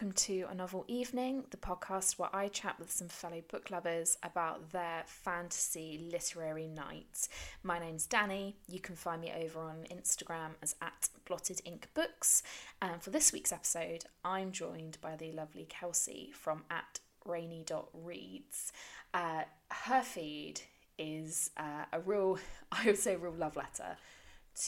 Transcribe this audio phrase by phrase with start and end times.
[0.00, 4.16] welcome to A Novel Evening, the podcast where I chat with some fellow book lovers
[4.22, 7.28] about their fantasy literary nights.
[7.62, 8.56] My name's Dannie.
[8.66, 12.42] You can find me over on Instagram as at Blotted Ink Books.
[12.80, 18.72] And for this week's episode, I'm joined by the lovely Kelsey from at rainy.reads.
[19.12, 20.62] Uh, her feed
[20.98, 22.38] is uh, a real,
[22.72, 23.98] I would say, real love letter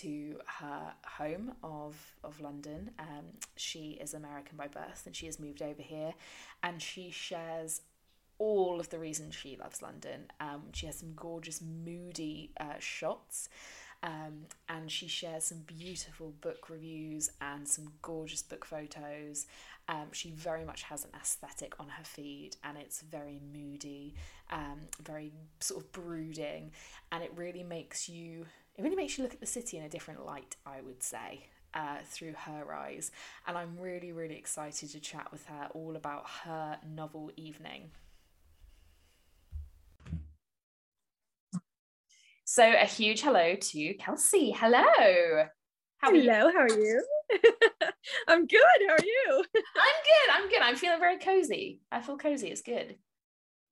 [0.00, 2.90] to her home of of London.
[2.98, 6.14] Um, she is American by birth, and she has moved over here,
[6.62, 7.82] and she shares
[8.38, 10.26] all of the reasons she loves London.
[10.40, 13.48] Um, she has some gorgeous, moody uh, shots.
[14.04, 19.46] Um, and she shares some beautiful book reviews and some gorgeous book photos.
[19.88, 24.14] Um, she very much has an aesthetic on her feed, and it's very moody,
[24.50, 26.72] um, very sort of brooding,
[27.12, 29.88] and it really makes you it really makes you look at the city in a
[29.88, 31.46] different light, I would say.
[31.74, 33.10] Uh, through her eyes,
[33.46, 37.92] and I'm really, really excited to chat with her all about her novel evening.
[42.44, 44.50] So, a huge hello to Kelsey.
[44.50, 44.84] Hello.
[45.96, 47.02] How hello, how are you?
[48.28, 48.60] I'm good.
[48.86, 49.44] How are you?
[49.54, 50.34] I'm good.
[50.34, 50.60] I'm good.
[50.60, 51.80] I'm feeling very cozy.
[51.90, 52.48] I feel cozy.
[52.48, 52.96] It's good.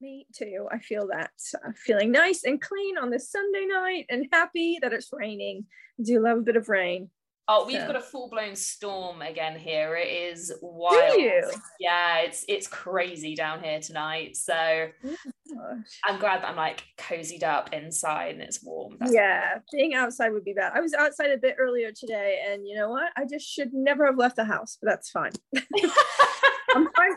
[0.01, 0.67] Me too.
[0.71, 1.33] I feel that.
[1.55, 5.67] Uh, feeling nice and clean on this Sunday night and happy that it's raining.
[5.99, 7.11] I do love a bit of rain.
[7.53, 7.87] Oh, we've so.
[7.89, 9.97] got a full blown storm again here.
[9.97, 11.15] It is wild.
[11.17, 11.51] Do you?
[11.81, 14.37] Yeah, it's it's crazy down here tonight.
[14.37, 18.99] So oh I'm glad that I'm like cozied up inside and it's warm.
[19.01, 20.75] That's yeah, being outside would be bad.
[20.77, 23.11] I was outside a bit earlier today, and you know what?
[23.17, 25.33] I just should never have left the house, but that's fine.
[26.73, 27.17] I'm, I'm,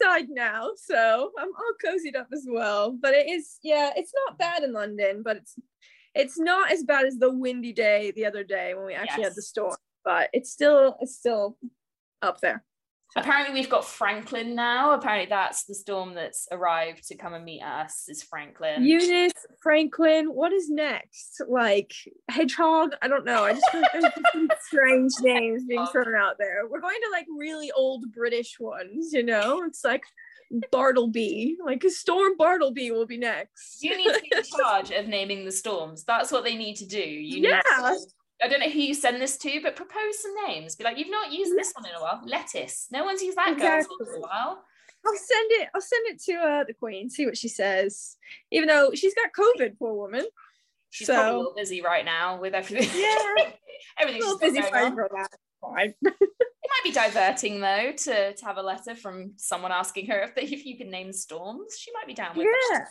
[0.00, 2.96] inside now, so I'm all cozied up as well.
[2.98, 5.54] But it is, yeah, it's not bad in London, but it's
[6.16, 9.30] it's not as bad as the windy day the other day when we actually yes.
[9.30, 9.76] had the storm.
[10.04, 11.56] But it's still it's still
[12.22, 12.64] up there.
[13.14, 14.92] Apparently, we've got Franklin now.
[14.92, 18.04] Apparently, that's the storm that's arrived to come and meet us.
[18.08, 18.84] Is Franklin?
[18.84, 19.32] Eunice,
[19.62, 20.26] Franklin.
[20.26, 21.40] What is next?
[21.48, 21.92] Like
[22.28, 22.90] hedgehog?
[23.00, 23.44] I don't know.
[23.44, 26.68] I just feel like there's some strange names being thrown out there.
[26.68, 29.14] We're going to like really old British ones.
[29.14, 30.02] You know, it's like
[30.70, 33.82] Bartleby, like a Storm Bartleby will be next.
[33.82, 36.04] You need to be in charge of naming the storms.
[36.04, 37.00] That's what they need to do.
[37.00, 37.60] You need yeah.
[37.60, 37.98] To,
[38.42, 40.76] I don't know who you send this to, but propose some names.
[40.76, 42.20] Be like, you've not used this one in a while.
[42.24, 42.86] Lettuce.
[42.90, 43.96] No one's used that exactly.
[43.98, 44.62] girl in a while.
[45.06, 45.68] I'll send it.
[45.74, 47.08] I'll send it to uh, the Queen.
[47.08, 48.16] See what she says.
[48.50, 50.26] Even though she's got COVID, poor woman.
[50.90, 52.88] She's so, probably a little busy right now with everything.
[52.94, 53.50] Yeah,
[53.98, 55.28] everything's busy for that.
[55.60, 55.94] Fine.
[56.66, 60.34] it might be diverting though to, to have a letter from someone asking her if
[60.34, 61.76] they, if you can name storms.
[61.78, 62.78] She might be down with yeah.
[62.78, 62.88] That.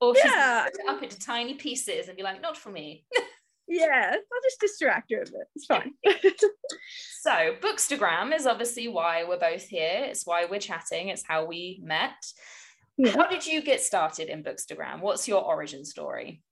[0.00, 0.66] Or she's yeah.
[0.88, 3.04] up into tiny pieces and be like, not for me
[3.68, 5.46] yeah, I'll just distract her a bit.
[5.54, 5.92] It's fine.
[7.20, 10.04] so, Bookstagram is obviously why we're both here.
[10.04, 11.08] It's why we're chatting.
[11.08, 12.16] It's how we met.
[12.96, 13.12] Yeah.
[13.12, 15.00] How did you get started in Bookstagram?
[15.00, 16.42] What's your origin story?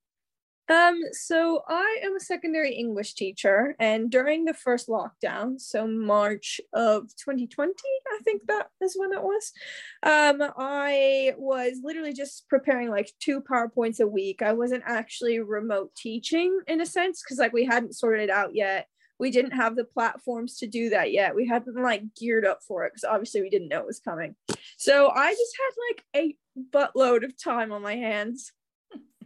[0.69, 6.61] Um, so I am a secondary English teacher, and during the first lockdown, so March
[6.73, 9.53] of 2020, I think that is when it was.
[10.03, 14.43] Um, I was literally just preparing like two PowerPoints a week.
[14.43, 18.55] I wasn't actually remote teaching in a sense because like we hadn't sorted it out
[18.55, 18.89] yet.
[19.19, 21.35] We didn't have the platforms to do that yet.
[21.35, 24.35] We hadn't like geared up for it because obviously we didn't know it was coming.
[24.77, 26.37] So I just had like a
[26.71, 28.53] buttload of time on my hands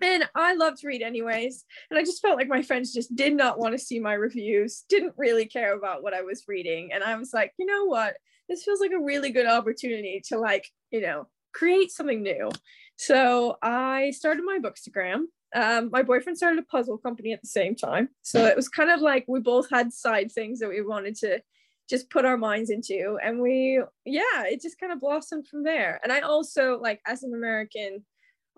[0.01, 1.65] and I love to read anyways.
[1.91, 4.85] And I just felt like my friends just did not want to see my reviews,
[4.89, 6.93] didn't really care about what I was reading.
[6.93, 8.15] And I was like, you know what?
[8.49, 12.51] This feels like a really good opportunity to like, you know, create something new.
[12.97, 15.25] So I started my bookstagram.
[15.55, 18.09] Um, my boyfriend started a puzzle company at the same time.
[18.23, 21.41] So it was kind of like we both had side things that we wanted to
[21.89, 23.19] just put our minds into.
[23.23, 26.01] And we, yeah, it just kind of blossomed from there.
[26.05, 28.05] And I also, like, as an American,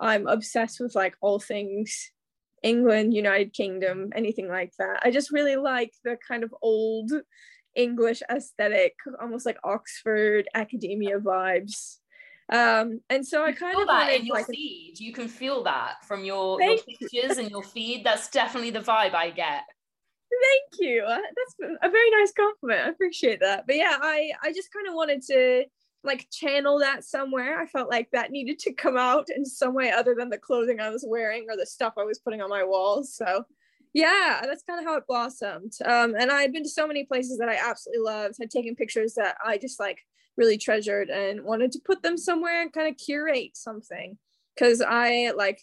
[0.03, 2.11] I'm obsessed with like all things
[2.63, 5.01] England, United Kingdom, anything like that.
[5.03, 7.13] I just really like the kind of old
[7.75, 11.99] English aesthetic, almost like Oxford academia vibes.
[12.53, 14.95] Um, and so I kind feel of that in your like feed.
[14.99, 18.05] You can feel that from your, your pictures and your feed.
[18.05, 19.63] That's definitely the vibe I get.
[20.43, 21.05] Thank you.
[21.07, 22.87] That's a very nice compliment.
[22.87, 23.67] I appreciate that.
[23.67, 25.65] But yeah, I I just kind of wanted to
[26.05, 27.61] like channel that somewhere.
[27.61, 30.81] I felt like that needed to come out in some way other than the clothing
[30.81, 33.15] I was wearing or the stuff I was putting on my walls.
[33.15, 33.45] So
[33.95, 35.75] yeah, that's kind of how it blossomed.
[35.85, 38.75] Um, and I had been to so many places that I absolutely loved, had taken
[38.75, 40.01] pictures that I just like
[40.37, 44.19] really treasured and wanted to put them somewhere and kind of curate something.
[44.59, 45.63] Cause I like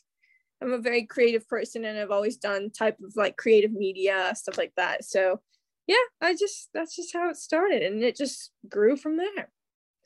[0.62, 4.58] I'm a very creative person and I've always done type of like creative media, stuff
[4.58, 5.06] like that.
[5.06, 5.42] So
[5.88, 9.50] yeah, I just that's just how it started and it just grew from there.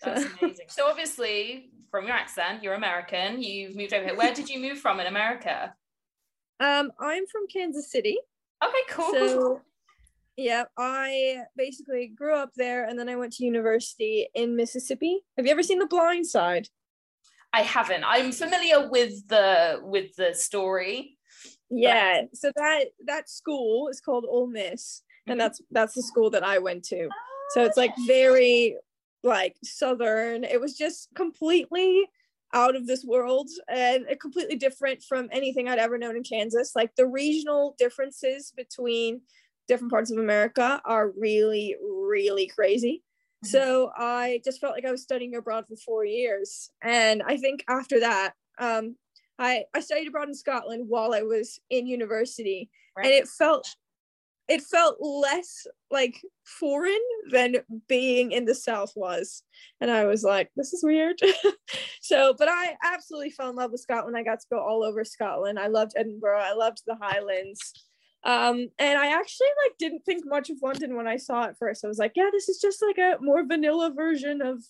[0.04, 0.66] That's amazing.
[0.70, 3.42] So obviously, from your accent, you're American.
[3.42, 4.18] You've moved over here.
[4.18, 5.74] Where did you move from in America?
[6.60, 8.18] Um, I'm from Kansas City.
[8.64, 9.12] Okay, cool.
[9.12, 9.62] So,
[10.38, 15.22] yeah, I basically grew up there, and then I went to university in Mississippi.
[15.38, 16.70] Have you ever seen The Blind Side?
[17.54, 18.04] I haven't.
[18.04, 21.18] I'm familiar with the with the story.
[21.70, 22.24] Yeah.
[22.34, 26.58] So that that school is called Ole Miss, and that's that's the school that I
[26.58, 27.10] went to.
[27.52, 28.78] So it's like very
[29.24, 30.44] like southern.
[30.44, 32.08] It was just completely
[32.54, 36.76] out of this world and completely different from anything I'd ever known in Kansas.
[36.76, 39.22] Like the regional differences between
[39.68, 43.04] different parts of America are really, really crazy.
[43.44, 43.50] Mm-hmm.
[43.50, 46.70] So I just felt like I was studying abroad for four years.
[46.82, 48.96] And I think after that, um,
[49.40, 52.70] I, I studied abroad in Scotland while I was in university.
[52.96, 53.06] Right.
[53.06, 53.68] And it felt
[54.48, 57.00] it felt less like foreign
[57.32, 57.58] than
[57.88, 59.44] being in the south was.
[59.80, 61.20] And i was like this is weird.
[62.02, 64.18] So but i absolutely fell in love with scotland.
[64.18, 65.58] I got to go all over scotland.
[65.58, 66.42] I loved edinburgh.
[66.42, 67.74] I loved the highlands.
[68.26, 71.86] Um and i actually like didn't think much of london when i saw it first.
[71.86, 74.62] I was like yeah this is just like a more vanilla version of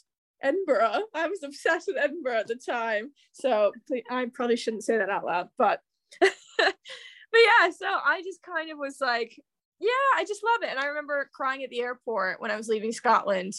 [0.44, 1.04] edinburgh.
[1.16, 3.12] I was obsessed with edinburgh at the time.
[3.32, 3.72] So
[4.12, 5.82] i probably shouldn't say that out loud but
[6.20, 9.36] but yeah so i just kind of was like
[9.80, 10.70] yeah, I just love it.
[10.70, 13.54] And I remember crying at the airport when I was leaving Scotland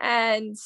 [0.00, 0.56] and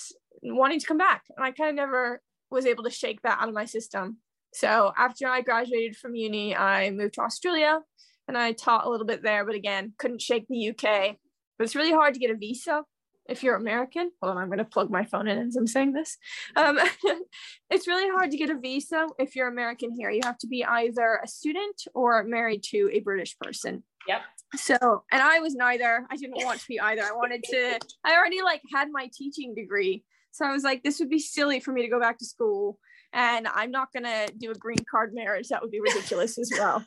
[0.42, 1.22] wanting to come back.
[1.36, 2.20] And I kind of never
[2.50, 4.18] was able to shake that out of my system.
[4.52, 7.80] So after I graduated from uni, I moved to Australia
[8.28, 11.16] and I taught a little bit there, but again, couldn't shake the UK.
[11.58, 12.84] But it's really hard to get a visa
[13.28, 14.10] if you're American.
[14.20, 16.18] Hold on, I'm going to plug my phone in as I'm saying this.
[16.56, 16.78] Um,
[17.70, 20.10] it's really hard to get a visa if you're American here.
[20.10, 23.84] You have to be either a student or married to a British person.
[24.06, 24.20] Yep.
[24.54, 26.06] So, and I was neither.
[26.10, 27.02] I didn't want to be either.
[27.02, 30.04] I wanted to, I already like had my teaching degree.
[30.30, 32.78] So I was like, this would be silly for me to go back to school.
[33.14, 35.48] And I'm not going to do a green card marriage.
[35.48, 36.84] That would be ridiculous as well.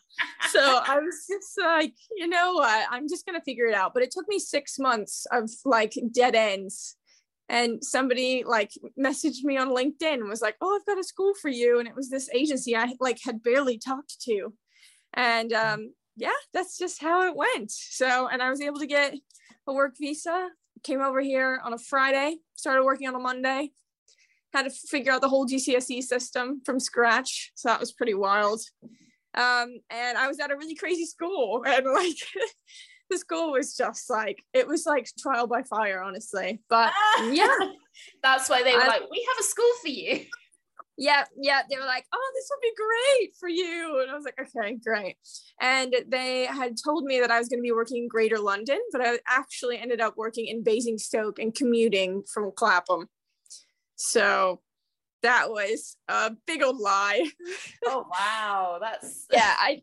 [0.49, 2.87] So I was just like, you know what?
[2.89, 3.93] I'm just going to figure it out.
[3.93, 6.95] But it took me six months of like dead ends.
[7.47, 11.33] And somebody like messaged me on LinkedIn and was like, oh, I've got a school
[11.39, 11.77] for you.
[11.77, 14.53] And it was this agency I like had barely talked to.
[15.13, 17.71] And um, yeah, that's just how it went.
[17.71, 19.15] So, and I was able to get
[19.67, 20.49] a work visa,
[20.83, 23.71] came over here on a Friday, started working on a Monday,
[24.53, 27.51] had to figure out the whole GCSE system from scratch.
[27.55, 28.61] So that was pretty wild.
[29.33, 32.15] Um, and I was at a really crazy school and like
[33.09, 36.91] the school was just like it was like trial by fire honestly but
[37.31, 37.55] yeah
[38.23, 40.25] that's why they were I, like we have a school for you
[40.97, 41.61] yeah, yeah.
[41.69, 43.99] They were like, oh, this would be great for you.
[44.01, 45.17] And I was like, okay, great.
[45.59, 48.79] And they had told me that I was going to be working in Greater London,
[48.91, 53.09] but I actually ended up working in Basingstoke and commuting from Clapham.
[53.95, 54.61] So
[55.21, 57.25] that was a big old lie.
[57.85, 59.53] oh wow, that's yeah.
[59.57, 59.81] I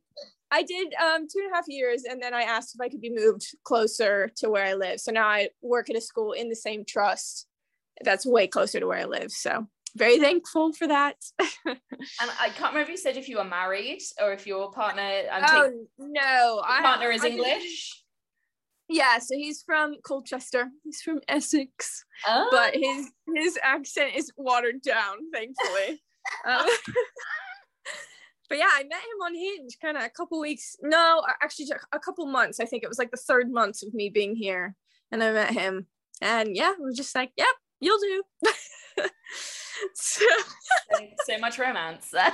[0.51, 3.01] I did um, two and a half years, and then I asked if I could
[3.01, 5.01] be moved closer to where I live.
[5.01, 7.47] So now I work at a school in the same trust
[8.05, 9.31] that's way closer to where I live.
[9.31, 9.67] So
[9.97, 11.17] very thankful for that.
[11.67, 11.79] and
[12.41, 15.03] I can't remember if you said if you were married or if your partner.
[15.31, 18.03] I'm oh take, no, I, partner is I English.
[18.89, 20.69] Yeah, so he's from Colchester.
[20.85, 22.49] He's from Essex, oh.
[22.51, 26.03] but his his accent is watered down, thankfully.
[26.47, 26.67] um,
[28.49, 30.77] but yeah, I met him on Hinge, kind of a couple weeks.
[30.83, 32.61] No, actually, a couple months.
[32.61, 34.75] I think it was like the third month of me being here,
[35.11, 35.87] and I met him,
[36.21, 38.23] and yeah, we're just like, yep, you'll do.
[39.95, 40.27] so,
[41.27, 42.09] so much romance.
[42.13, 42.25] so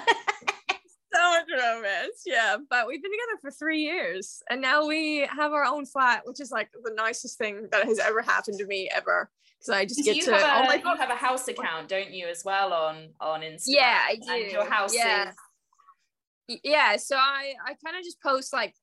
[1.31, 2.57] much romance, yeah.
[2.69, 6.41] But we've been together for three years, and now we have our own flat, which
[6.41, 9.31] is like the nicest thing that has ever happened to me ever.
[9.59, 10.35] Because I just get you to.
[10.35, 10.95] Have a, oh my God.
[10.95, 13.65] You have a house account, don't you, as well on on Instagram?
[13.67, 14.31] Yeah, I do.
[14.31, 15.31] And your house yeah.
[15.31, 16.61] is.
[16.65, 18.75] Yeah, so I I kind of just post like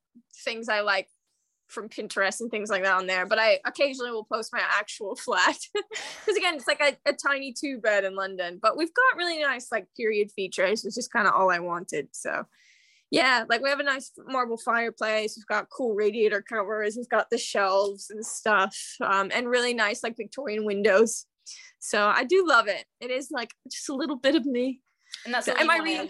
[0.43, 1.07] things I like
[1.67, 3.25] from Pinterest and things like that on there.
[3.25, 7.53] But I occasionally will post my actual flat because again, it's like a, a tiny
[7.53, 8.59] two bed in London.
[8.61, 12.09] But we've got really nice like period features, which is kind of all I wanted.
[12.11, 12.45] So
[13.11, 15.37] yeah, like we have a nice marble fireplace.
[15.37, 16.95] We've got cool radiator covers.
[16.97, 21.25] We've got the shelves and stuff, um, and really nice like Victorian windows.
[21.79, 22.85] So I do love it.
[22.99, 24.81] It is like just a little bit of me.
[25.23, 26.09] And that's am I reading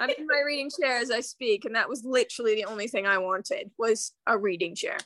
[0.00, 3.06] I'm in my reading chair as I speak, and that was literally the only thing
[3.06, 4.98] I wanted was a reading chair.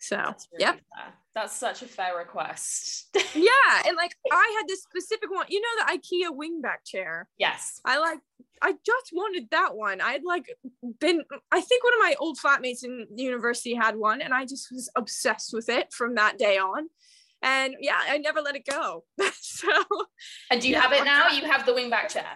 [0.00, 1.12] So that's really yeah, fair.
[1.34, 3.08] that's such a fair request.
[3.34, 7.28] yeah, and like I had this specific one, you know, the IKEA wingback chair.
[7.38, 8.20] Yes, I like.
[8.62, 10.00] I just wanted that one.
[10.00, 10.46] I'd like
[11.00, 11.22] been.
[11.50, 14.88] I think one of my old flatmates in university had one, and I just was
[14.94, 16.88] obsessed with it from that day on.
[17.42, 19.04] And yeah, I never let it go.
[19.40, 19.68] so
[20.50, 21.28] And do you Yeah, have it now?
[21.28, 22.26] You have the wingback chair.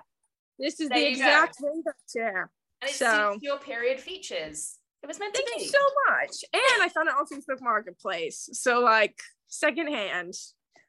[0.59, 2.51] This is There the exact that chair.
[2.81, 4.79] And it So- your period features.
[5.03, 5.65] It was meant Thank to be.
[5.65, 5.79] you so
[6.09, 6.45] much.
[6.53, 8.49] And I found it on Facebook Marketplace.
[8.53, 9.19] So like
[9.49, 10.35] secondhand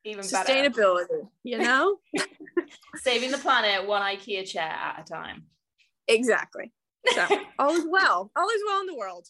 [0.03, 0.51] Even better.
[0.53, 1.97] sustainability, you know?
[2.97, 5.45] Saving the planet one IKEA chair at a time.
[6.07, 6.71] exactly.
[7.15, 7.25] So
[7.59, 8.31] all is well.
[8.35, 9.27] All is well in the world.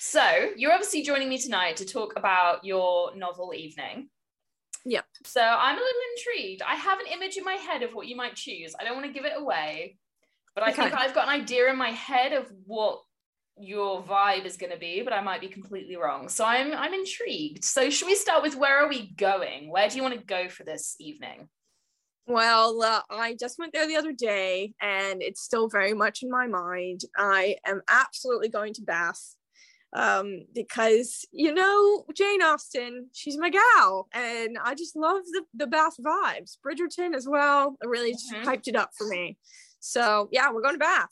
[0.00, 4.08] So you're obviously joining me tonight to talk about your novel evening.
[4.86, 5.04] Yep.
[5.24, 6.62] So I'm a little intrigued.
[6.62, 8.72] I have an image in my head of what you might choose.
[8.78, 9.98] I don't want to give it away,
[10.54, 13.00] but I think I've got an idea in my head of what
[13.58, 16.28] your vibe is going to be, but I might be completely wrong.
[16.28, 17.64] So I'm I'm intrigued.
[17.64, 19.70] So should we start with where are we going?
[19.70, 21.48] Where do you want to go for this evening?
[22.28, 26.30] Well, uh, I just went there the other day and it's still very much in
[26.30, 27.02] my mind.
[27.16, 29.36] I am absolutely going to Bath
[29.92, 35.66] um, because, you know, Jane Austen, she's my gal and I just love the, the
[35.66, 36.58] Bath vibes.
[36.64, 38.44] Bridgerton as well, it really just Mhm.
[38.44, 39.38] hyped it up for me.
[39.80, 41.10] So, yeah, we're going to Bath.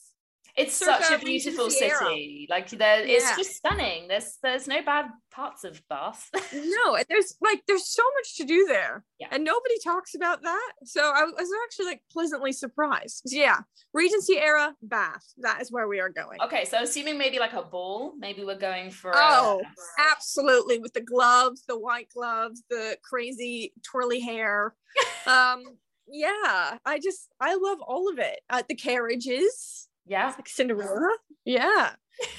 [0.57, 2.47] It's Circa such a beautiful city.
[2.49, 4.07] Like there, it's just stunning.
[4.07, 6.31] There's there's no bad parts of Bath.
[6.55, 9.27] No, there's like, there's so much to do there Yeah.
[9.33, 10.73] and nobody talks about that.
[10.85, 13.23] So I was actually like pleasantly surprised.
[13.27, 13.59] So, yeah,
[13.93, 15.25] Regency era, Bath.
[15.39, 16.41] That is where we are going.
[16.43, 19.63] okay, so assuming maybe like a ball, maybe we're going for a- Oh,
[20.13, 24.75] absolutely with the gloves the white gloves the crazy twirly hair
[25.27, 25.63] um
[26.07, 30.27] yeah i just i love all of it uh, the carriages yeah.
[30.37, 31.91] like cinderella yeah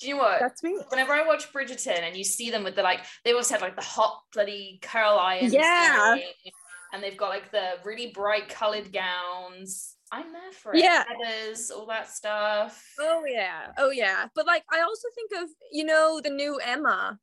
[0.00, 0.40] Do you know what?
[0.40, 3.48] that's me Whenever I watch Bridgerton and you see them with the like, they always
[3.50, 6.16] have like the hot bloody curl irons, Yeah.
[6.92, 9.96] and they've got like the really bright colored gowns.
[10.10, 10.82] I'm there for it.
[10.82, 11.04] Yeah.
[11.04, 12.84] feathers, all that stuff.
[13.00, 17.18] oh yeah oh yeah but like i also think of you know the new emma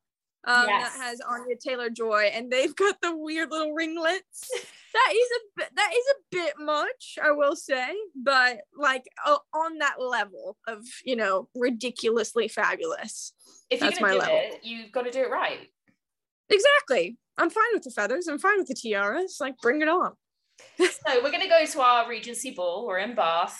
[0.47, 0.93] um Yes.
[0.93, 4.49] that has anya taylor joy and they've got the weird little ringlets
[4.93, 9.41] that is a bit that is a bit much i will say but like o-
[9.53, 13.33] on that level of you know ridiculously fabulous
[13.69, 14.35] If you're gonna my do level.
[14.41, 15.67] it, you've got to do it right.
[16.49, 20.13] exactly i'm fine with the feathers i'm fine with the tiaras like bring it on
[20.77, 22.85] So we're gonna go to our Regency ball.
[22.85, 23.57] We're in Bath.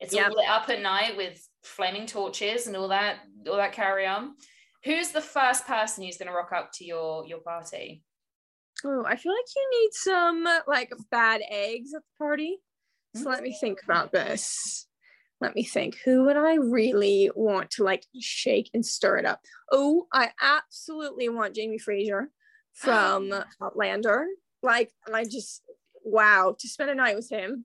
[0.00, 0.30] It's Yep.
[0.30, 4.34] all lit up at night with flaming torches and all that, all that carry on.
[4.84, 8.02] Who's the first person who's gonna rock up to your your party?
[8.84, 12.58] oh i feel like you need some like bad eggs at the party.
[13.14, 13.60] So let me mm.
[13.60, 14.86] think about this.
[15.40, 15.98] Let me think.
[16.04, 19.40] Who would i really want to like shake and stir it up?
[19.70, 22.30] Oh i absolutely want jamie fraser
[22.72, 24.26] from outlander.
[24.62, 25.62] Like i just
[26.04, 27.64] wow to spend a night with him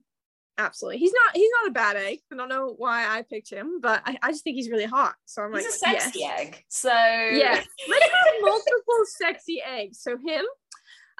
[0.58, 3.80] absolutely he's not he's not a bad egg i don't know why i picked him
[3.80, 6.40] but i, I just think he's really hot so i'm He's like a sexy yes.
[6.40, 6.64] egg.
[6.68, 10.00] So yeah, Let's have multiple sexy eggs.
[10.00, 10.44] So him.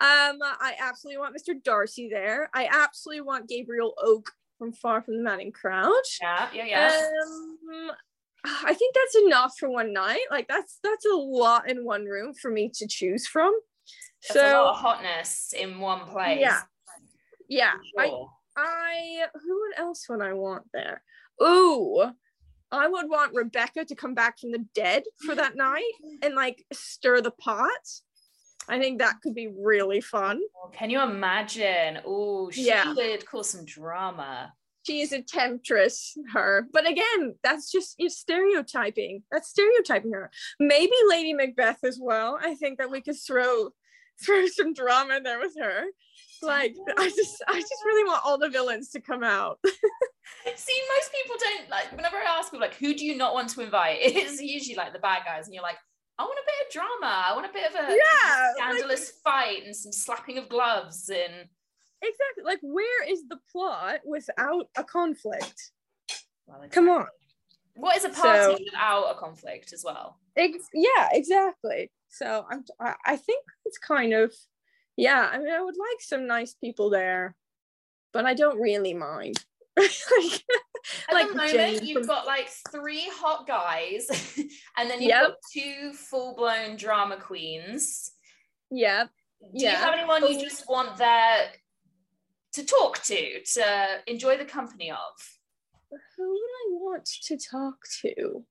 [0.01, 1.61] Um, I absolutely want Mr.
[1.61, 2.49] Darcy there.
[2.55, 5.91] I absolutely want Gabriel Oak from Far from the Madding Crowd.
[6.23, 7.09] yeah, yeah, yeah.
[7.25, 7.91] Um,
[8.45, 10.23] I think that's enough for one night.
[10.31, 13.53] Like that's that's a lot in one room for me to choose from.
[14.29, 16.39] That's a lot so of hotness in one place.
[16.41, 16.61] yeah,
[17.49, 17.73] yeah.
[17.97, 18.05] Sure.
[18.05, 18.27] I
[19.43, 21.03] who else would I want there?
[21.43, 22.05] Ooh,
[22.71, 26.65] I would want Rebecca to come back from the dead for that night and like
[26.73, 27.71] stir the pot.
[28.69, 30.41] I think that could be really fun.
[30.63, 32.01] Oh, can you imagine?
[32.05, 32.93] Oh, she Yeah.
[32.95, 34.53] would cause some drama.
[34.87, 36.67] She is a temptress, her.
[36.73, 39.23] But again, that's just you stereotyping.
[39.31, 40.31] That's stereotyping her.
[40.61, 42.39] Maybe Lady Macbeth as well.
[42.41, 43.71] I think that we could throw
[44.25, 45.85] throw some drama in there with her.
[46.43, 49.59] Like I just I just really want all the villains to come out.
[49.65, 51.91] See, most people don't like.
[51.93, 53.99] Whenever I ask people, like, who do you not want to invite?
[54.03, 55.79] It's usually like the bad guys, and you're like,
[56.19, 57.25] I want a bit of drama.
[57.29, 61.09] I want a bit of a Yeah, like- scandalous fight and some slapping of gloves
[61.11, 61.49] and.
[62.01, 62.45] Exactly.
[62.45, 65.73] Like where is the plot without a conflict?
[66.47, 67.07] Well, Come on.
[67.75, 70.19] What is a party So- without a conflict as well?
[70.37, 71.91] Ex- yeah, exactly.
[72.09, 74.33] So I'm I, I think it's kind of
[74.99, 77.35] yeah, I mean I would like some nice people there,
[78.13, 79.43] but I don't really mind.
[79.79, 80.43] like,
[81.09, 84.09] At like the moment, Jane you've from- got like three hot guys,
[84.77, 85.23] and then you've Yep.
[85.29, 88.13] got two full blown drama queens.
[88.71, 89.05] yeah.
[89.41, 89.77] Do you Yeah.
[89.77, 91.53] have anyone you just want there
[92.55, 95.39] to talk to, to enjoy the company of?
[96.17, 98.45] Who would I want to talk to?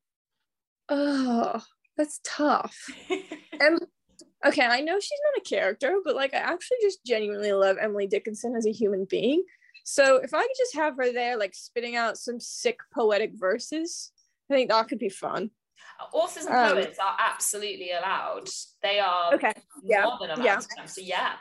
[0.89, 1.61] Oh,
[1.97, 2.77] that's tough.
[3.59, 3.79] Um,
[4.45, 8.07] okay, I know she's not a character, but like I actually just genuinely love Emily
[8.07, 9.43] Dickinson as a human being.
[9.83, 14.11] So if I could just have her there, like spitting out some sick poetic verses,
[14.49, 15.51] I think that could be fun.
[16.13, 18.47] Authors and Um, poets are absolutely allowed.
[18.83, 19.53] They are Okay.
[19.83, 20.03] Yeah.
[20.03, 20.59] more than allowed yeah.
[20.85, 21.33] So yeah.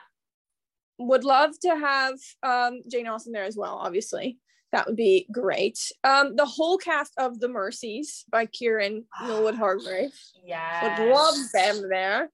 [0.98, 4.38] would love to have um, Jane Austen there as well, obviously.
[4.72, 5.78] That would be great.
[6.04, 10.12] Um, the whole cast of The Mercies by Kieran Millwood Hargrave.
[10.44, 10.98] Yeah.
[11.04, 12.30] Would love them there.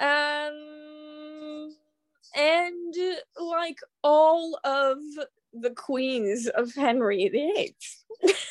[0.00, 1.74] Um,
[2.36, 2.94] and
[3.40, 4.98] like all of
[5.52, 7.74] the queens of Henry VIII.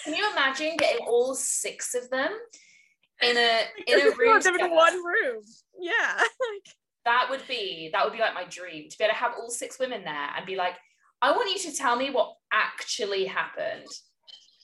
[0.03, 2.29] Can you imagine getting all six of them
[3.21, 5.43] in a in a room in one room.
[5.79, 6.23] Yeah.
[7.05, 9.49] That would be that would be like my dream to be able to have all
[9.49, 10.73] six women there and be like,
[11.21, 13.87] I want you to tell me what actually happened.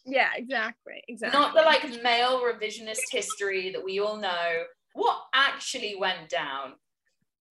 [0.06, 1.02] yeah, exactly.
[1.08, 1.40] Exactly.
[1.40, 4.64] Not the like male revisionist history that we all know.
[4.94, 6.74] What actually went down?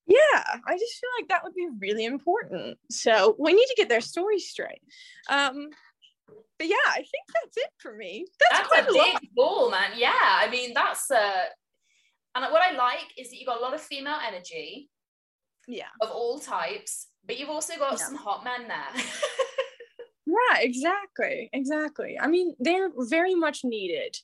[0.06, 2.78] Yeah, I just feel like that would be really important.
[2.90, 4.82] So we need to get their story straight.
[5.28, 5.68] Um,
[6.58, 8.26] but yeah, I think that's it for me.
[8.40, 9.20] That's, That's quite a a lot.
[9.20, 9.90] big ball, man.
[9.96, 11.44] Yeah, I mean that's uh
[12.34, 14.88] and what I like is that you got a lot of female energy
[15.68, 15.88] Yeah.
[16.00, 17.96] of all types, but you've also got Yeah.
[18.06, 19.04] some hot men there.
[20.24, 21.50] Yeah, exactly.
[21.52, 22.16] Exactly.
[22.18, 24.16] I mean, they're very much needed.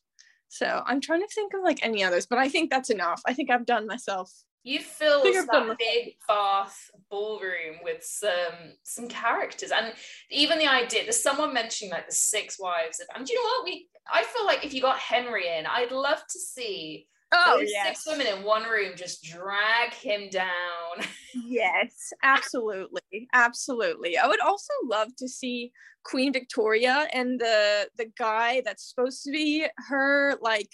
[0.48, 3.22] So I'm trying to think of like any others, but I think that's enough.
[3.26, 4.32] I think I've done myself.
[4.64, 9.94] You filled think that big bath ballroom with some some characters, and
[10.30, 11.04] even the idea.
[11.04, 13.64] There's someone mentioning like the six wives, of, and do you know what?
[13.64, 18.02] We I feel like if you got Henry in, I'd love to see Oh yes.
[18.02, 20.48] six women in one room just drag him down.
[21.46, 23.28] Yes, absolutely.
[23.34, 24.16] Absolutely.
[24.16, 25.72] I would also love to see
[26.04, 30.70] Queen Victoria and the the guy that's supposed to be her like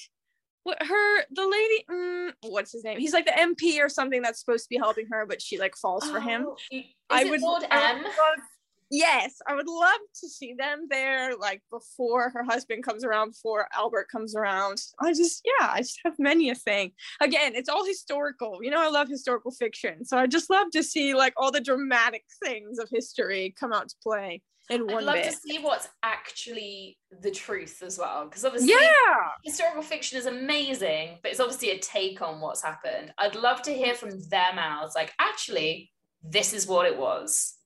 [0.63, 2.99] what her the lady mm, what's his name?
[2.99, 5.75] He's like the MP or something that's supposed to be helping her but she like
[5.77, 6.47] falls for him.
[6.49, 7.97] Oh, Is I it would Lord I M?
[7.99, 8.15] would love-
[8.95, 13.69] yes, I would love to see them there like before her husband comes around, before
[13.75, 14.81] Albert comes around.
[15.01, 16.93] I just yeah, I just have many a thing.
[17.21, 18.59] Again, it's all historical.
[18.63, 20.05] You know, I love historical fiction.
[20.05, 23.89] So I just love to see like all the dramatic things of history come out
[23.89, 25.25] to play in I'd love bit.
[25.25, 29.29] to see what's actually the truth as well, because obviously Yeah.
[29.45, 33.13] historical fiction is amazing, but it's obviously a take on what's happened.
[33.19, 37.59] I'd love to hear from their mouths, like, actually, this is what it was.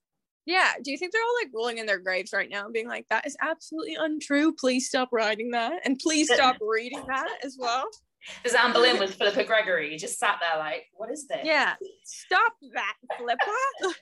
[0.48, 0.72] Yeah.
[0.82, 3.04] Do you think they're all like rolling in their graves right now and being like,
[3.10, 4.54] that is absolutely untrue.
[4.54, 5.82] Please stop writing that.
[5.84, 7.84] And please stop reading that as well.
[8.42, 11.40] There's Anne Boleyn with Philippa Gregory, You just sat there like, what is this?
[11.44, 11.74] Yeah.
[12.02, 13.94] Stop that, Philippa.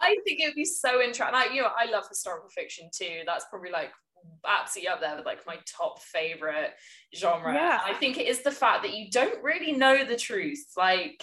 [0.00, 1.34] I think it would be so interesting.
[1.34, 3.20] Like, you know, I love historical fiction too.
[3.26, 3.92] That's probably like
[4.44, 6.72] absolutely up there with like my top favorite
[7.14, 7.54] genre.
[7.54, 7.80] Yeah.
[7.84, 10.66] I think it is the fact that you don't really know the truth.
[10.76, 11.22] Like,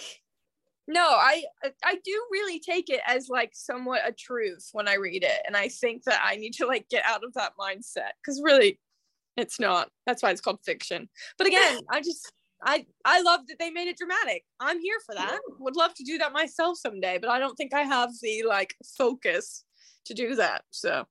[0.87, 1.43] no i
[1.83, 5.55] i do really take it as like somewhat a truth when i read it and
[5.55, 8.79] i think that i need to like get out of that mindset because really
[9.37, 9.91] it's not.
[10.07, 11.07] That's why it's called fiction.
[11.37, 12.31] But again i just
[12.63, 14.43] i i love that they made it dramatic.
[14.59, 15.39] I'm here for that.
[15.59, 18.75] Would love to do that myself someday but i don't think i have the like
[18.97, 19.63] focus
[20.05, 21.05] to do that so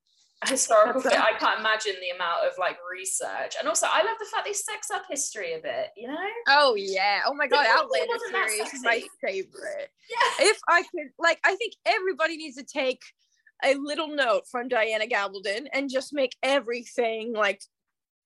[0.48, 3.56] historical That's fi- a- I can't imagine the amount of like research.
[3.58, 6.16] And also I love the fact they sex up history a bit, you know?
[6.48, 10.46] oh yeah oh my god outlander series is my favorite Yeah.
[10.46, 13.00] if I could, like, I think everybody needs to take
[13.64, 17.62] a little note from Diana Gabaldon and just make everything like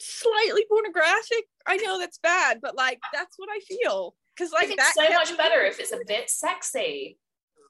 [0.00, 1.44] slightly pornographic.
[1.66, 4.14] I know that's bad, but like that's what I feel.
[4.36, 7.18] Cause like that's so much better if it's a bit sexy.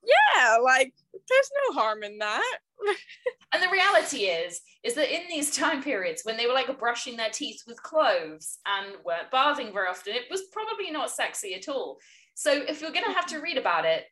[0.03, 2.59] Yeah, like there's no harm in that.
[3.53, 7.17] And the reality is, is that in these time periods when they were like brushing
[7.17, 11.69] their teeth with cloves and weren't bathing very often, it was probably not sexy at
[11.69, 11.99] all.
[12.35, 14.05] So if you're gonna have to read about it,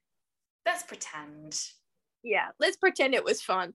[0.67, 1.59] let's pretend.
[2.23, 3.75] Yeah, let's pretend it was fun.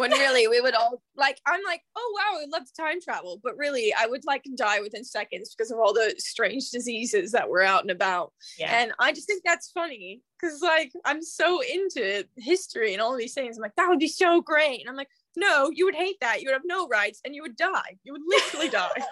[0.00, 3.00] When really we would all like, I'm like, oh wow, I would love to time
[3.00, 7.32] travel, but really I would like die within seconds because of all the strange diseases
[7.32, 8.32] that were out and about.
[8.58, 8.74] Yeah.
[8.74, 13.34] And I just think that's funny because, like, I'm so into history and all these
[13.34, 13.56] things.
[13.56, 14.80] I'm like, that would be so great.
[14.80, 16.40] And I'm like, no, you would hate that.
[16.40, 17.98] You would have no rights and you would die.
[18.02, 19.02] You would literally die.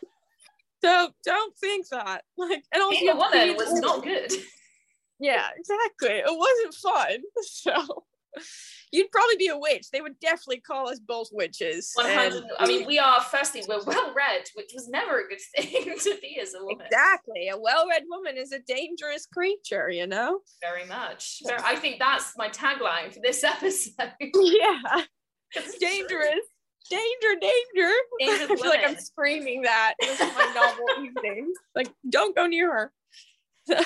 [0.83, 2.22] So don't think that.
[2.37, 4.33] Like, and also, Being a woman was not good.
[5.20, 6.18] Yeah, exactly.
[6.18, 7.18] It wasn't fun.
[7.42, 8.05] So
[8.93, 9.91] you'd probably be a witch.
[9.93, 11.93] They would definitely call us both witches.
[11.95, 15.41] 100 and- I mean, we are firstly we're well read, which was never a good
[15.57, 16.85] thing to be as a woman.
[16.87, 17.49] exactly.
[17.49, 20.41] A well-read woman is a dangerous creature, you know?
[20.61, 21.41] Very much.
[21.43, 23.93] So I think that's my tagline for this episode.
[24.21, 25.03] Yeah.
[25.55, 26.41] It's dangerous.
[26.91, 27.93] Danger, danger.
[28.19, 29.95] Dangerous I feel like I'm screaming that.
[30.01, 31.53] This is my novel evening.
[31.75, 32.93] Like, don't go near her.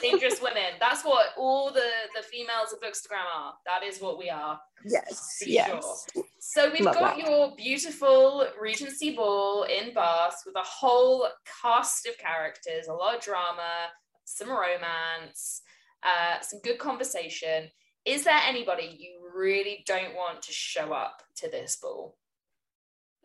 [0.02, 0.78] Dangerous women.
[0.80, 3.54] That's what all the the females of Bookstagram are.
[3.66, 4.58] That is what we are.
[4.84, 5.38] Yes.
[5.42, 6.06] For yes.
[6.14, 6.24] sure.
[6.38, 7.26] So we've Love got that.
[7.26, 11.28] your beautiful Regency Ball in Bath with a whole
[11.62, 13.88] cast of characters, a lot of drama,
[14.24, 15.62] some romance,
[16.02, 17.68] uh, some good conversation.
[18.04, 22.16] Is there anybody you really don't want to show up to this ball?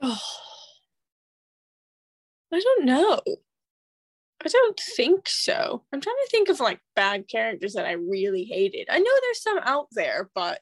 [0.01, 0.19] Oh,
[2.53, 3.19] I don't know.
[4.45, 5.83] I don't think so.
[5.91, 8.87] I'm trying to think of like bad characters that I really hated.
[8.89, 10.61] I know there's some out there, but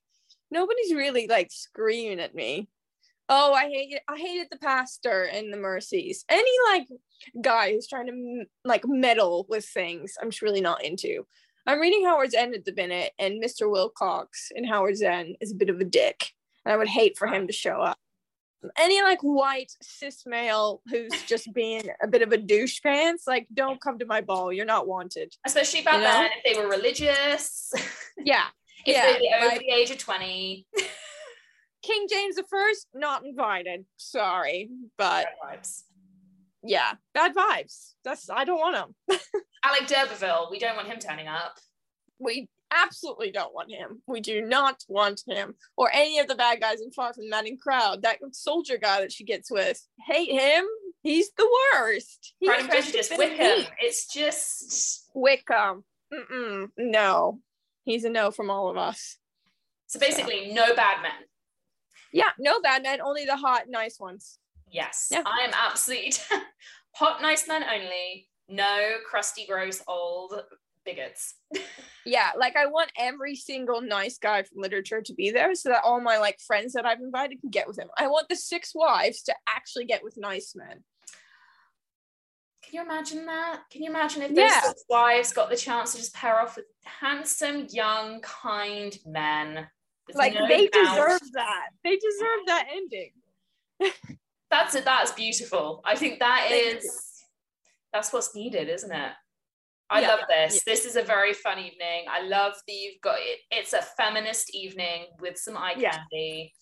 [0.50, 2.70] nobody's really like screaming at me.
[3.28, 6.24] Oh, I hated I hated the pastor and the mercies.
[6.30, 6.88] Any like
[7.42, 11.26] guy who's trying to like meddle with things, I'm just really not into.
[11.68, 13.70] I'm reading Howard's End at the minute, and Mr.
[13.70, 16.32] Wilcox in Howard's End is a bit of a dick,
[16.64, 17.98] and I would hate for him to show up
[18.78, 23.48] any like white cis male who's just being a bit of a douche pants, like
[23.54, 24.52] don't come to my ball.
[24.54, 25.34] You're not wanted.
[25.46, 26.06] Especially back You know?
[26.12, 27.72] then, if they were religious,
[28.18, 28.46] Yeah.
[28.86, 30.68] if Yeah, they were over like- the age of 20.
[31.84, 33.86] King James the First, not invited.
[33.98, 34.70] Sorry.
[34.98, 35.84] But bad vibes.
[36.64, 37.92] yeah, bad vibes.
[38.04, 38.76] That's I don't want
[39.08, 39.20] them.
[39.64, 41.58] Alec d'Urberville, we don't want him turning up.
[42.18, 42.48] We
[42.84, 44.02] absolutely don't want him.
[44.08, 45.56] We do not want him.
[45.78, 48.02] Or any of the bad guys in Far from Madding Crowd.
[48.04, 49.82] That soldier guy that she gets with.
[50.08, 50.66] Hate him.
[51.04, 52.34] He's the worst.
[52.40, 53.66] He's Pride and Prejudice, Wickham.
[53.80, 55.84] It's just Wickham.
[56.12, 57.40] Um, mm-mm, no.
[57.84, 59.18] He's a no from all of us.
[59.88, 61.12] so basically no bad men.
[62.12, 64.40] Yeah, no bad men, only the hot, nice ones.
[64.72, 65.22] Yes, Yeah.
[65.26, 66.14] I am absolutely
[66.96, 68.30] hot, nice men only.
[68.48, 70.34] No crusty, gross, old
[70.86, 71.36] bigots.
[72.08, 75.84] Yeah, like I want every single nice guy from literature to be there so that
[75.84, 77.88] all my like friends that I've invited can get with him.
[77.98, 80.84] I want the six wives to actually get with nice men.
[82.62, 83.62] Can you imagine that?
[83.72, 86.66] Can you imagine if those six wives got the chance to just pair off with
[86.84, 89.68] handsome, young, kind men?
[90.08, 90.96] with Like no they doubt?
[90.96, 91.70] deserve that.
[91.84, 93.12] They deserve that ending.
[94.52, 94.86] That's it.
[94.86, 95.82] That's beautiful.
[95.84, 96.88] I think that is
[97.92, 99.12] that's what's needed, isn't it?
[99.90, 100.08] I Yeah.
[100.10, 100.64] love this.
[100.64, 102.06] This is a very fun evening.
[102.10, 103.40] I love that you've got it.
[103.52, 105.92] It's a feminist evening with some eye Yeah.
[106.12, 106.54] candy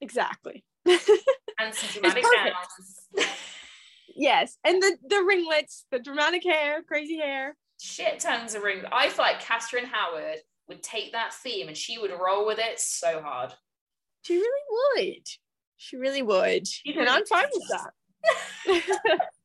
[0.00, 0.64] Exactly.
[0.86, 3.08] and some dramatic gowns.
[4.16, 7.56] Yes, and the the ringlets, the dramatic hair, crazy hair.
[7.80, 8.82] Shit tons of ring.
[8.92, 12.80] I feel like Catherine Howard would take that theme and she would roll with it
[12.80, 13.54] so hard.
[14.22, 14.62] She really
[14.96, 15.26] would.
[15.76, 16.66] She really would.
[16.84, 19.18] And I'm fine with that.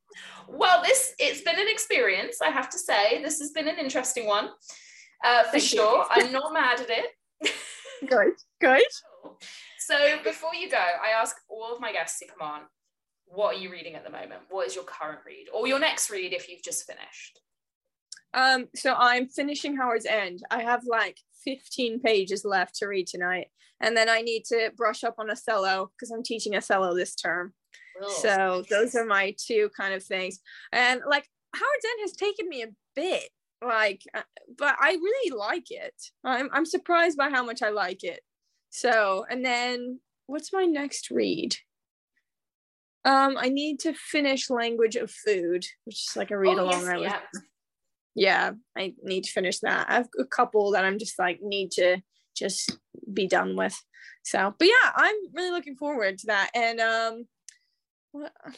[0.48, 3.22] Well, this it's been an experience, I have to say.
[3.22, 4.50] This has been an interesting one.
[5.24, 6.06] Uh, for Thank sure.
[6.10, 7.52] I'm not mad at it.
[8.08, 8.34] good.
[8.60, 8.82] Good.
[9.78, 12.60] So before you go, I ask all of my guests to come on.
[13.26, 14.42] What are you reading at the moment?
[14.50, 17.40] What is your current read or your next read if you've just finished?
[18.34, 20.42] Um, so I'm finishing Howard's End.
[20.50, 23.48] I have like 15 pages left to read tonight.
[23.80, 27.52] And then I need to brush up on Othello because I'm teaching Othello this term.
[28.02, 28.10] Ugh.
[28.10, 30.40] So those are my two kind of things.
[30.72, 33.30] And like Howard's End has taken me a bit,
[33.64, 34.22] like, uh,
[34.58, 35.94] but I really like it.
[36.24, 38.20] I'm I'm surprised by how much I like it.
[38.70, 41.56] So and then what's my next read?
[43.04, 46.80] Um, I need to finish Language of Food, which is like a read Oh, along
[46.82, 47.20] yes, I was yeah.
[48.16, 51.70] yeah i need to finish that i have a couple that i'm just like need
[51.70, 51.98] to
[52.34, 52.78] just
[53.12, 53.78] be done with
[54.24, 57.26] so but yeah i'm really looking forward to that and um
[58.16, 58.32] what,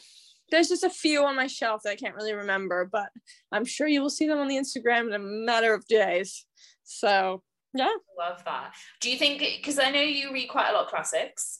[0.51, 3.09] there's just a few on my shelf that i can't really remember but
[3.51, 6.45] i'm sure you will see them on the instagram in a matter of days
[6.83, 7.43] so
[7.73, 8.73] yeah Love that.
[8.99, 11.59] Do you think because I know you read quite a lot of classics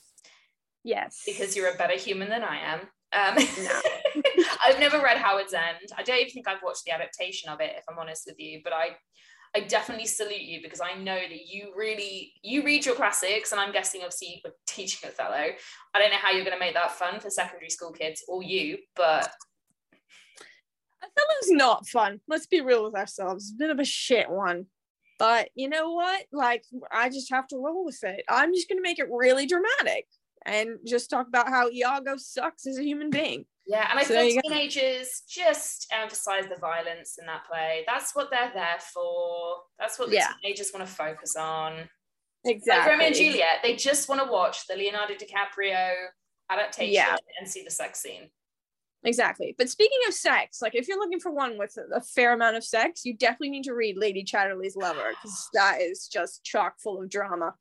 [0.83, 2.79] yes because you're a better human than I am.
[3.11, 3.81] Um, No.
[4.65, 5.91] I've never read Howard's End.
[5.97, 8.61] I don't even think I've watched the adaptation of it, if I'm honest with you.
[8.63, 8.89] But I,
[9.55, 13.59] I definitely salute you because I know that you really you read your classics, and
[13.59, 15.53] I'm guessing obviously you're teaching Othello.
[15.93, 18.43] I don't know how you're going to make that fun for secondary school kids or
[18.43, 19.31] you, but
[21.01, 22.19] Othello's not fun.
[22.27, 23.45] Let's be real with ourselves.
[23.45, 24.67] It's a bit of a shit one.
[25.17, 26.25] But you know what?
[26.31, 28.23] Like, I just have to roll with it.
[28.29, 30.07] I'm just going to make it really dramatic
[30.45, 33.45] and just talk about how Iago sucks as a human being.
[33.69, 33.87] Yeah.
[33.91, 34.49] And I So feel you go.
[34.49, 37.83] teenagers just emphasize the violence in that play.
[37.87, 39.57] That's what they're there for.
[39.77, 40.33] That's what the Yeah.
[40.41, 41.87] teenagers want to focus on.
[42.45, 42.79] Exactly.
[42.81, 45.93] Like Romeo and Juliet, they just want to watch the Leonardo DiCaprio
[46.49, 47.15] adaptation Yeah.
[47.39, 48.31] and see the sex scene.
[49.03, 49.55] Exactly.
[49.57, 52.57] But speaking of sex, like if you're looking for one with a, a fair amount
[52.57, 56.79] of sex, you definitely need to read Lady Chatterley's Lover because that is just chock
[56.81, 57.53] full of drama.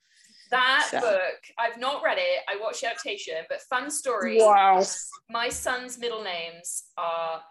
[0.51, 2.43] That So- book, I've not read it.
[2.49, 4.39] I watched the adaptation, but fun story.
[4.39, 4.85] Wow.
[5.29, 7.43] My son's middle names are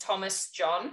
[0.00, 0.92] Thomas John.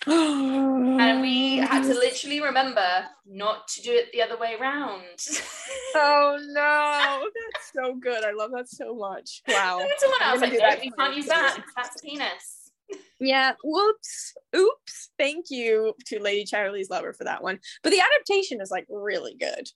[0.06, 5.02] and we had to literally remember not to do it the other way around.
[5.94, 8.24] oh no, that's so good.
[8.24, 9.40] I love that so much.
[9.48, 9.86] Wow.
[9.98, 10.80] Someone else like, oh, that.
[10.80, 11.58] we can't use that.
[11.76, 12.72] That's a penis.
[13.20, 13.52] Yeah.
[13.64, 14.34] Whoops.
[14.54, 15.10] Oops.
[15.18, 17.58] Thank you to Lady Chatterley's Lover for that one.
[17.82, 19.68] But the adaptation is like really good.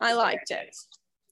[0.00, 0.74] I liked it.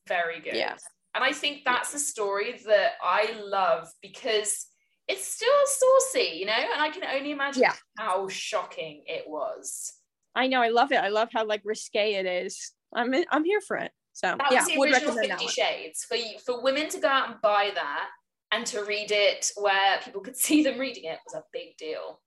[0.09, 0.55] Very good.
[0.55, 0.77] Yeah.
[1.14, 4.66] And I think that's a story that I love because
[5.09, 7.75] it's still saucy, you know, and I can only imagine yeah.
[7.98, 9.92] how shocking it was.
[10.35, 10.96] I know, I love it.
[10.96, 12.72] I love how like risque it is.
[12.94, 13.90] I'm in, I'm here for it.
[14.14, 17.31] So that yeah, was the original Fifty Shades for you, for women to go out
[17.31, 18.09] and buy that
[18.53, 22.20] and to read it where people could see them reading it was a big deal.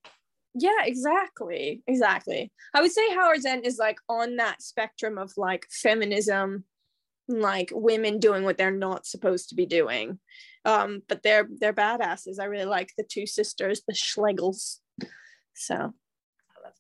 [0.56, 2.52] Yeah, exactly, exactly.
[2.74, 6.64] I would say Howard's End is like on that spectrum of like feminism,
[7.28, 10.20] like women doing what they're not supposed to be doing
[10.66, 12.40] um, but they're they're badasses.
[12.40, 14.80] I really like the two sisters, the Schlegels.
[15.54, 15.94] So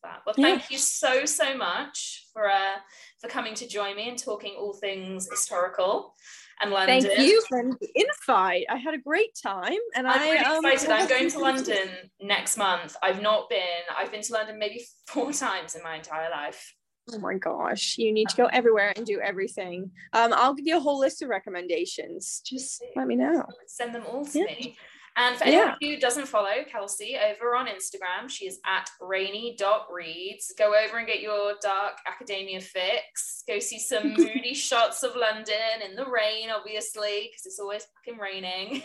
[0.06, 0.22] that.
[0.26, 0.76] Well, thank yeah.
[0.76, 2.78] you so so much for uh
[3.22, 6.13] for coming to join me and talking all things historical
[6.62, 7.02] and London.
[7.02, 8.65] Thank you for the invite.
[8.70, 10.91] I had a great time, and I'm I, really um, excited.
[10.91, 11.89] I'm going to London
[12.22, 12.96] next month.
[13.04, 13.84] I've not been.
[13.96, 16.74] I've been to London maybe four times in my entire life.
[17.13, 19.91] Oh my gosh, you need to go everywhere and do everything.
[20.13, 22.41] Um, I'll give you a whole list of recommendations.
[22.44, 23.46] Just let me know.
[23.68, 24.46] Send them all to yeah.
[24.46, 24.76] me.
[25.17, 25.95] And for anyone yeah.
[25.95, 30.54] who doesn't follow Kelsey over on Instagram, she is at rainy.reads.
[30.58, 33.43] Go over and get your dark academia fix.
[33.47, 38.19] Go see some moody shots of London in the rain, obviously, because it's always fucking
[38.19, 38.84] raining.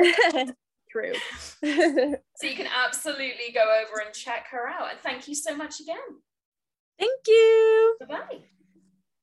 [0.90, 1.12] True.
[1.62, 4.90] so you can absolutely go over and check her out.
[4.90, 5.98] And thank you so much again.
[6.98, 7.96] Thank you.